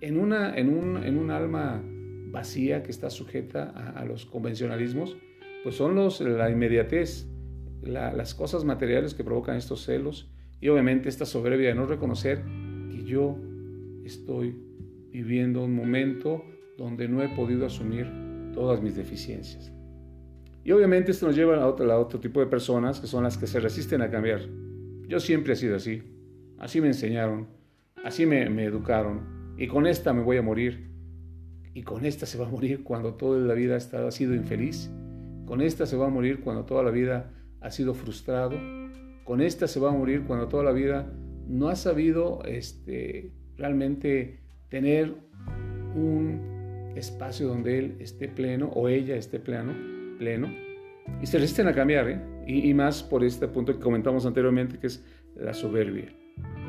en, 0.00 0.18
una, 0.18 0.56
en, 0.56 0.68
un, 0.68 1.04
en 1.04 1.18
un 1.18 1.30
alma 1.30 1.82
vacía 2.32 2.82
que 2.82 2.90
está 2.90 3.10
sujeta 3.10 3.70
a 3.70 4.04
los 4.04 4.26
convencionalismos, 4.26 5.16
pues 5.62 5.76
son 5.76 5.94
los, 5.94 6.20
la 6.20 6.50
inmediatez, 6.50 7.28
las 7.82 8.34
cosas 8.34 8.64
materiales 8.64 9.14
que 9.14 9.22
provocan 9.22 9.56
estos 9.56 9.84
celos 9.84 10.32
y 10.60 10.68
obviamente 10.68 11.08
esta 11.08 11.26
soberbia 11.26 11.68
de 11.68 11.74
no 11.74 11.86
reconocer 11.86 12.42
que 12.90 13.04
yo 13.04 13.36
estoy 14.04 14.56
viviendo 15.10 15.62
un 15.62 15.74
momento 15.74 16.44
donde 16.78 17.06
no 17.06 17.22
he 17.22 17.28
podido 17.28 17.66
asumir 17.66 18.10
todas 18.54 18.82
mis 18.82 18.96
deficiencias. 18.96 19.72
Y 20.64 20.72
obviamente 20.72 21.10
esto 21.10 21.26
nos 21.26 21.36
lleva 21.36 21.56
a 21.56 21.66
otro, 21.66 22.20
tipo 22.20 22.40
de 22.40 22.46
personas 22.46 23.00
que 23.00 23.06
son 23.06 23.24
las 23.24 23.36
que 23.36 23.46
se 23.46 23.60
resisten 23.60 24.00
a 24.00 24.10
cambiar. 24.10 24.40
Yo 25.06 25.20
siempre 25.20 25.52
he 25.52 25.56
sido 25.56 25.76
así, 25.76 26.02
así 26.58 26.80
me 26.80 26.86
enseñaron, 26.86 27.48
así 28.04 28.24
me, 28.24 28.48
me 28.48 28.64
educaron 28.64 29.54
y 29.58 29.66
con 29.66 29.86
esta 29.86 30.12
me 30.12 30.22
voy 30.22 30.38
a 30.38 30.42
morir 30.42 30.91
y 31.74 31.82
con 31.82 32.04
esta 32.04 32.26
se 32.26 32.38
va 32.38 32.46
a 32.46 32.50
morir 32.50 32.82
cuando 32.84 33.14
toda 33.14 33.38
la 33.38 33.54
vida 33.54 33.74
ha, 33.74 33.78
estado, 33.78 34.08
ha 34.08 34.12
sido 34.12 34.34
infeliz 34.34 34.90
con 35.52 35.60
esta 35.60 35.84
se 35.84 35.96
va 35.96 36.06
a 36.06 36.08
morir 36.08 36.40
cuando 36.40 36.64
toda 36.64 36.82
la 36.82 36.90
vida 36.90 37.30
ha 37.60 37.70
sido 37.70 37.92
frustrado. 37.92 38.56
Con 39.24 39.42
esta 39.42 39.68
se 39.68 39.80
va 39.80 39.90
a 39.90 39.92
morir 39.92 40.24
cuando 40.26 40.48
toda 40.48 40.64
la 40.64 40.72
vida 40.72 41.12
no 41.46 41.68
ha 41.68 41.76
sabido 41.76 42.42
este, 42.44 43.32
realmente 43.58 44.40
tener 44.70 45.14
un 45.94 46.92
espacio 46.96 47.48
donde 47.48 47.78
él 47.78 47.96
esté 47.98 48.28
pleno 48.28 48.68
o 48.68 48.88
ella 48.88 49.16
esté 49.16 49.40
pleno, 49.40 49.74
pleno. 50.18 50.48
Y 51.20 51.26
se 51.26 51.38
resisten 51.38 51.68
a 51.68 51.74
cambiar, 51.74 52.08
¿eh? 52.08 52.20
y, 52.46 52.70
y 52.70 52.72
más 52.72 53.02
por 53.02 53.22
este 53.22 53.46
punto 53.48 53.74
que 53.74 53.80
comentamos 53.80 54.24
anteriormente, 54.24 54.78
que 54.78 54.86
es 54.86 55.04
la 55.36 55.52
soberbia. 55.52 56.14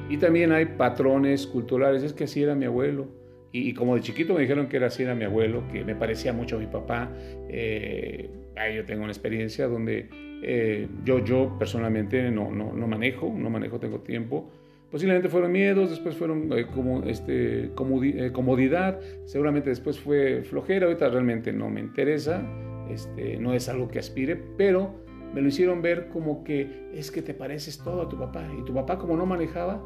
Y 0.09 0.17
también 0.17 0.51
hay 0.51 0.65
patrones 0.65 1.47
culturales, 1.47 2.03
es 2.03 2.11
que 2.11 2.25
así 2.25 2.43
era 2.43 2.53
mi 2.53 2.65
abuelo, 2.65 3.07
y, 3.55 3.73
como 3.75 3.93
de 3.95 4.01
chiquito 4.01 4.33
me 4.33 4.41
dijeron 4.41 4.67
que 4.67 4.77
era 4.77 4.87
así 4.87 5.03
era 5.03 5.13
mi 5.13 5.25
abuelo, 5.25 5.63
que 5.71 5.83
me 5.85 5.95
parecía 5.95 6.33
mucho 6.33 6.55
a 6.55 6.59
mi 6.59 6.65
papá. 6.65 7.11
Eh, 7.49 8.27
yo 8.75 8.83
tengo 8.85 9.03
una 9.03 9.11
experiencia 9.11 9.67
donde 9.67 10.09
eh, 10.41 10.87
yo, 11.05 11.23
yo 11.23 11.55
personalmente 11.59 12.31
no, 12.31 12.51
no, 12.51 12.73
no, 12.73 12.87
manejo, 12.87 13.31
no 13.37 13.51
manejo, 13.51 13.79
tengo 13.79 13.99
tiempo. 13.99 14.49
Posiblemente 14.89 15.29
fueron 15.29 15.51
miedos, 15.51 15.91
después 15.91 16.15
fueron 16.15 16.51
eh, 16.51 16.65
como, 16.73 17.03
este, 17.03 17.69
comodidad, 17.75 18.99
seguramente 19.25 19.69
después 19.69 19.99
fue 19.99 20.41
flojera, 20.41 20.87
ahorita 20.87 21.09
realmente 21.09 21.53
no 21.53 21.69
me 21.69 21.79
interesa, 21.79 22.43
este, 22.89 23.37
no 23.37 23.53
es 23.53 23.69
algo 23.69 23.87
que 23.87 23.99
aspire, 23.99 24.35
pero 24.57 24.95
me 25.31 25.41
lo 25.41 25.47
hicieron 25.47 25.83
ver 25.83 26.09
como 26.09 26.43
que 26.43 26.89
es 26.93 27.11
que 27.11 27.21
te 27.21 27.35
pareces 27.35 27.77
todo 27.83 28.01
a 28.01 28.09
tu 28.09 28.17
papá. 28.17 28.47
Y 28.59 28.65
tu 28.65 28.73
papá 28.73 28.97
como 28.97 29.15
no 29.15 29.27
manejaba, 29.27 29.83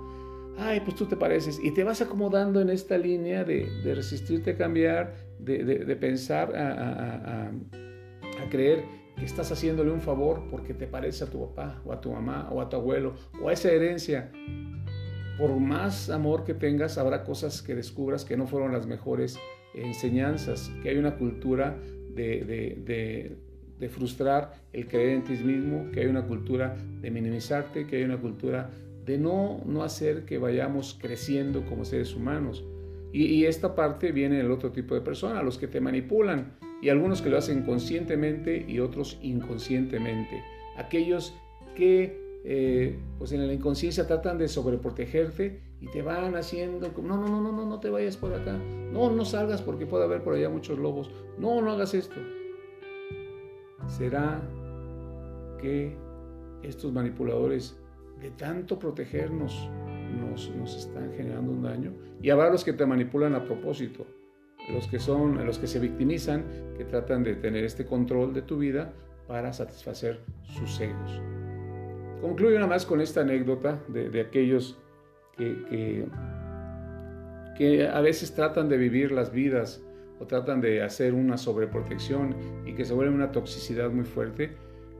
ay, 0.58 0.82
pues 0.82 0.96
tú 0.96 1.06
te 1.06 1.16
pareces, 1.16 1.60
y 1.62 1.72
te 1.72 1.84
vas 1.84 2.02
acomodando 2.02 2.60
en 2.62 2.70
esta 2.70 2.98
línea 2.98 3.44
de, 3.44 3.70
resistirte 3.84 4.52
a 4.52 4.58
cambiar, 4.58 5.14
de, 5.40 5.96
pensar 5.96 6.56
a, 6.56 7.52
creer 8.50 8.86
que 9.18 9.26
estás 9.26 9.52
haciéndole 9.52 9.92
un 9.92 10.00
favor 10.00 10.44
porque 10.50 10.74
te 10.74 10.88
parece 10.88 11.24
a 11.24 11.28
tu 11.28 11.40
papá 11.48 11.82
o 11.86 11.92
a 11.92 12.00
tu 12.00 12.12
mamá 12.12 12.48
o 12.52 12.62
a 12.62 12.70
tu 12.70 12.78
abuelo 12.78 13.16
o 13.42 13.50
a 13.50 13.54
esa 13.54 13.72
herencia. 13.72 14.32
Por 15.38 15.60
más 15.60 16.10
amor 16.10 16.44
que 16.44 16.54
tengas, 16.54 16.98
habrá 16.98 17.24
cosas 17.24 17.62
que 17.62 17.76
descubras 17.76 18.26
que 18.26 18.38
no 18.38 18.48
fueron 18.48 18.72
las 18.72 18.88
mejores 18.88 19.38
enseñanzas, 19.74 20.72
que 20.82 20.90
hay 20.90 20.98
una 20.98 21.18
cultura 21.18 21.78
de, 22.16 23.36
de 23.78 23.90
frustrar 23.90 24.54
el 24.72 24.88
creer 24.88 25.10
en 25.10 25.24
ti 25.24 25.34
mismo, 25.34 25.92
que 25.92 26.02
hay 26.02 26.08
una 26.08 26.26
cultura 26.26 26.76
de 27.02 27.12
minimizarte, 27.12 27.86
que 27.86 27.98
hay 27.98 28.04
una 28.04 28.18
cultura 28.18 28.70
de 29.08 29.18
no, 29.18 29.62
no 29.66 29.84
hacer 29.84 30.26
que 30.26 30.38
vayamos 30.38 30.98
creciendo 31.02 31.66
como 31.66 31.86
seres 31.86 32.14
humanos. 32.14 32.66
Y, 33.14 33.46
esta 33.46 33.74
parte 33.74 34.12
viene 34.12 34.36
del 34.38 34.52
otro 34.52 34.72
tipo 34.72 34.94
de 34.94 35.02
personas, 35.02 35.44
los 35.44 35.58
que 35.58 35.68
te 35.68 35.80
manipulan, 35.80 36.58
y 36.82 36.90
algunos 36.90 37.22
que 37.22 37.30
lo 37.30 37.38
hacen 37.38 37.64
conscientemente 37.64 38.64
y 38.68 38.80
otros 38.80 39.18
inconscientemente. 39.24 40.44
Aquellos 40.76 41.34
que 41.74 42.28
eh, 42.44 43.00
pues 43.18 43.32
en 43.32 43.48
la 43.48 43.54
inconsciencia 43.54 44.06
tratan 44.06 44.38
de 44.38 44.48
sobreprotegerte 44.48 45.62
y 45.82 45.88
te 45.88 46.02
van 46.02 46.36
haciendo 46.36 46.94
como, 46.94 47.08
no, 47.08 47.18
no, 47.18 47.28
no, 47.28 47.42
no, 47.42 47.52
no, 47.52 47.66
no 47.66 47.80
te 47.80 47.90
vayas 47.90 48.18
por 48.18 48.34
acá, 48.34 48.58
no, 48.92 49.10
no 49.10 49.26
salgas 49.26 49.62
porque 49.62 49.86
puede 49.86 50.04
haber 50.04 50.22
por 50.22 50.36
allá 50.36 50.50
muchos 50.50 50.78
lobos, 50.78 51.10
no, 51.40 51.62
no 51.62 51.72
hagas 51.72 51.94
esto. 51.94 52.16
¿Será 53.88 54.42
que 55.60 55.96
estos 56.62 56.92
manipuladores 56.92 57.80
de 58.19 58.31
tanto 58.31 58.79
protegernos 58.79 59.69
nos, 60.17 60.50
están 60.75 61.12
generando 61.15 61.51
un 61.51 61.63
daño. 61.63 61.93
Y 62.21 62.29
habrá 62.29 62.50
los 62.50 62.63
que 62.63 62.74
te 62.74 62.86
manipulan 62.86 63.36
a 63.36 63.43
propósito, 63.43 64.07
los 64.74 64.88
que 64.88 65.00
son, 65.00 65.45
los 65.45 65.59
que 65.59 65.67
se 65.67 65.79
victimizan, 65.79 66.45
que 66.77 66.86
tratan 66.86 67.24
de 67.24 67.36
tener 67.36 67.63
este 67.63 67.86
control 67.86 68.33
de 68.33 68.41
tu 68.41 68.57
vida 68.57 68.93
para 69.27 69.53
satisfacer 69.53 70.21
sus 70.43 70.79
egos. 70.79 71.21
Concluyo 72.21 72.55
nada 72.55 72.67
más 72.67 72.86
con 72.86 73.01
esta 73.01 73.21
anécdota 73.21 73.79
de, 73.88 74.19
aquellos 74.19 74.79
que, 75.38 75.55
que, 75.69 76.05
que 77.55 77.88
a 77.88 78.01
veces 78.01 78.33
tratan 78.33 78.69
de 78.69 78.77
vivir 78.77 79.12
las 79.12 79.31
vidas 79.31 79.83
o 80.19 80.25
tratan 80.25 80.62
de 80.62 80.81
hacer 80.81 81.13
una 81.13 81.38
sobreprotección 81.38 82.36
y 82.65 82.74
que 82.74 82.86
se 82.86 82.93
vuelve 82.93 83.13
una 83.13 83.31
toxicidad 83.31 83.91
muy 83.91 84.05
fuerte 84.05 84.55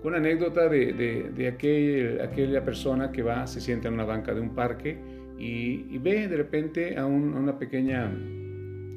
una 0.08 0.18
anécdota 0.18 0.70
de, 0.70 0.94
de, 1.36 1.48
aquel, 1.48 2.22
aquella 2.22 2.64
persona 2.64 3.12
que 3.12 3.24
va, 3.24 3.46
se 3.46 3.60
sienta 3.60 3.90
en 3.90 3.96
una 3.96 4.06
banca 4.06 4.34
de 4.34 4.40
un 4.40 4.56
parque 4.56 4.98
y, 5.38 5.98
ve 5.98 6.30
de 6.30 6.38
repente 6.38 6.98
a, 6.98 7.06
una 7.06 7.60
pequeña, 7.60 8.10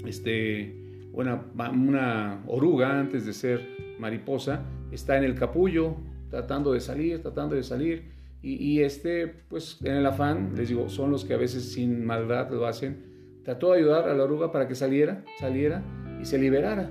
este, 0.07 0.75
una, 1.13 1.43
una 1.73 2.45
oruga 2.47 2.99
antes 2.99 3.27
de 3.27 3.33
ser 3.33 3.61
mariposa, 3.99 4.63
está 4.93 5.19
en 5.19 5.25
el 5.25 5.35
capullo 5.35 5.97
tratando 6.31 6.73
de 6.73 6.81
salir, 6.81 7.21
tratando 7.21 7.57
de 7.57 7.65
salir 7.65 8.05
Y, 8.41 8.81
este, 8.81 9.27
pues 9.27 9.79
en 9.83 9.97
el 9.97 10.07
afán, 10.07 10.53
les 10.57 10.69
digo, 10.69 10.89
son 10.89 11.11
los 11.11 11.25
que 11.25 11.35
a 11.35 11.37
veces 11.37 11.73
sin 11.73 12.07
maldad 12.07 12.51
lo 12.51 12.67
hacen, 12.67 13.43
trató 13.45 13.73
de 13.73 13.81
ayudar 13.81 14.09
a 14.09 14.15
la 14.15 14.23
oruga 14.23 14.53
para 14.53 14.69
que 14.69 14.77
saliera, 14.77 15.25
saliera 15.41 15.83
y 16.23 16.25
se 16.25 16.39
liberara. 16.39 16.89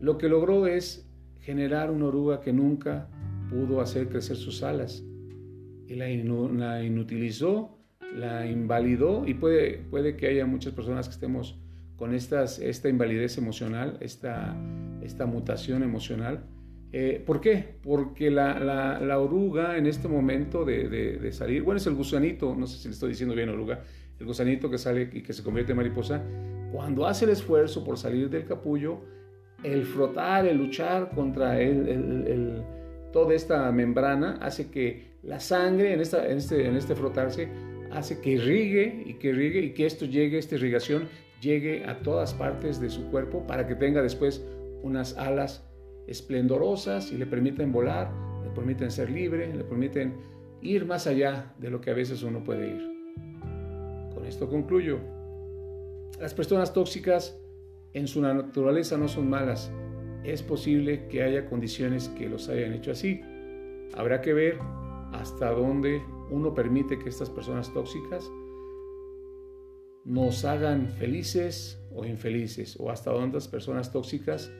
Lo 0.00 0.18
que 0.18 0.28
logró 0.28 0.66
es 0.66 1.05
generar 1.46 1.90
una 1.90 2.06
oruga 2.06 2.40
que 2.40 2.52
nunca 2.52 3.08
pudo 3.48 3.80
hacer 3.80 4.08
crecer 4.08 4.36
sus 4.36 4.62
alas 4.62 5.04
y 5.86 5.94
la, 5.94 6.08
la 6.08 6.82
inutilizó, 6.82 7.78
la 8.14 8.46
invalidó 8.46 9.26
y 9.26 9.34
puede, 9.34 9.78
puede 9.90 10.16
que 10.16 10.26
haya 10.26 10.44
muchas 10.44 10.74
personas 10.74 11.06
que 11.06 11.14
estemos 11.14 11.58
con 11.94 12.14
estas, 12.14 12.58
esta 12.58 12.88
invalidez 12.88 13.38
emocional, 13.38 13.96
esta, 14.00 14.56
esta 15.00 15.26
mutación 15.26 15.82
emocional 15.82 16.44
eh, 16.92 17.22
¿Por 17.24 17.40
qué? 17.40 17.76
Porque 17.82 18.30
la, 18.30 19.18
oruga 19.18 19.76
en 19.76 19.86
este 19.86 20.08
momento 20.08 20.64
de, 20.64 21.30
salir, 21.32 21.62
bueno, 21.62 21.78
es 21.78 21.86
el 21.86 21.94
gusanito, 21.94 22.54
no 22.54 22.66
sé 22.66 22.78
si 22.78 22.88
le 22.88 22.94
estoy 22.94 23.10
diciendo 23.10 23.34
bien 23.34 23.48
oruga, 23.48 23.82
el 24.18 24.26
gusanito 24.26 24.70
que 24.70 24.78
sale 24.78 25.10
y 25.12 25.22
que 25.22 25.32
se 25.32 25.42
convierte 25.42 25.72
en 25.72 25.76
mariposa, 25.76 26.22
cuando 26.72 27.06
hace 27.06 27.24
el 27.24 27.32
esfuerzo 27.32 27.84
por 27.84 27.98
salir 27.98 28.30
del 28.30 28.46
capullo, 28.46 29.02
el 29.72 29.84
frotar, 29.84 30.46
el 30.46 30.56
luchar 30.58 31.10
contra 31.10 31.60
el, 31.60 32.62
toda 33.12 33.34
esta 33.34 33.70
membrana 33.72 34.38
hace 34.40 34.70
que 34.70 35.16
la 35.22 35.40
sangre 35.40 35.92
en, 35.92 36.00
esta, 36.00 36.26
en, 36.26 36.38
este, 36.38 36.66
en 36.66 36.76
este 36.76 36.94
frotarse 36.94 37.48
hace 37.90 38.20
que 38.20 38.30
irrigue 38.30 39.02
y 39.06 39.14
que 39.14 39.28
irrigue 39.28 39.60
y 39.60 39.74
que 39.74 39.86
esto 39.86 40.04
llegue, 40.04 40.38
esta 40.38 40.54
irrigación 40.54 41.08
llegue 41.40 41.84
a 41.84 41.98
todas 42.00 42.32
partes 42.32 42.80
de 42.80 42.90
su 42.90 43.10
cuerpo 43.10 43.46
para 43.46 43.66
que 43.66 43.74
tenga 43.74 44.02
después 44.02 44.44
unas 44.82 45.16
alas 45.18 45.64
esplendorosas 46.06 47.10
y 47.10 47.16
le 47.16 47.26
permiten 47.26 47.72
volar, 47.72 48.10
le 48.44 48.50
permiten 48.50 48.90
ser 48.90 49.10
libre, 49.10 49.52
le 49.52 49.64
permiten 49.64 50.14
ir 50.62 50.86
más 50.86 51.08
allá 51.08 51.54
de 51.58 51.70
lo 51.70 51.80
que 51.80 51.90
a 51.90 51.94
veces 51.94 52.22
uno 52.22 52.44
puede 52.44 52.68
ir. 52.68 52.96
Con 54.14 54.24
esto 54.26 54.48
concluyo. 54.48 55.00
Las 56.20 56.34
personas 56.34 56.72
tóxicas 56.72 57.38
en 57.92 58.08
su 58.08 58.20
naturaleza 58.20 58.96
no 58.96 59.08
son 59.08 59.30
malas. 59.30 59.72
Es 60.24 60.42
posible 60.42 61.06
que 61.08 61.22
haya 61.22 61.46
condiciones 61.46 62.08
que 62.10 62.28
los 62.28 62.48
hayan 62.48 62.72
hecho 62.72 62.92
así. 62.92 63.20
Habrá 63.94 64.20
que 64.20 64.32
ver 64.32 64.58
hasta 65.12 65.50
dónde 65.50 66.02
uno 66.30 66.54
permite 66.54 66.98
que 66.98 67.08
estas 67.08 67.30
personas 67.30 67.72
tóxicas 67.72 68.30
nos 70.04 70.44
hagan 70.44 70.88
felices 70.88 71.80
o 71.92 72.04
infelices, 72.04 72.76
o 72.78 72.90
hasta 72.90 73.10
dónde 73.10 73.34
las 73.36 73.48
personas 73.48 73.90
tóxicas 73.90 74.52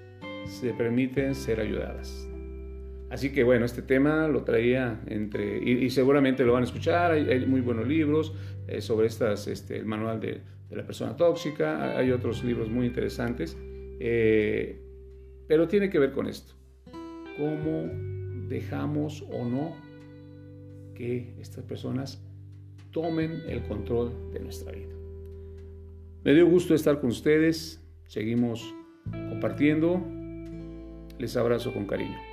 se 0.45 0.73
permiten 0.73 1.35
ser 1.35 1.61
ayudadas. 1.61 2.29
Así 3.11 3.31
que 3.31 3.45
bueno, 3.45 3.65
este 3.65 3.83
tema 3.83 4.27
lo 4.27 4.43
traía 4.43 5.01
entre, 5.07 5.59
y, 5.59 5.89
seguramente 5.91 6.45
lo 6.45 6.53
van 6.53 6.63
a 6.63 6.67
escuchar, 6.67 7.13
hay, 7.13 7.47
muy 7.47 7.61
buenos 7.61 7.87
libros 7.87 8.35
eh, 8.67 8.81
sobre 8.81 9.07
estas, 9.07 9.47
este, 9.47 9.77
el 9.77 9.87
manual 9.87 10.21
de, 10.21 10.41
la 10.71 10.85
persona 10.85 11.17
tóxica, 11.17 11.97
hay 11.97 12.11
otros 12.11 12.43
libros 12.43 12.69
muy 12.69 12.87
interesantes, 12.87 13.57
eh, 14.01 14.83
pero 15.47 15.69
tiene 15.69 15.89
que 15.89 16.01
ver 16.01 16.11
con 16.11 16.27
esto, 16.27 16.55
cómo 17.39 17.89
dejamos 18.49 19.25
o 19.31 19.45
no 19.45 19.77
que 20.97 21.37
estas 21.41 21.65
personas 21.65 22.21
tomen 22.91 23.43
el 23.47 23.63
control 23.63 24.33
de 24.33 24.41
nuestra 24.41 24.73
vida. 24.73 24.95
Me 26.25 26.35
dio 26.35 26.49
gusto 26.49 26.75
estar 26.75 27.01
con 27.01 27.11
ustedes, 27.11 27.81
seguimos 28.07 28.75
compartiendo, 29.29 30.03
les 31.19 31.37
abrazo 31.37 31.73
con 31.73 31.87
cariño. 31.87 32.26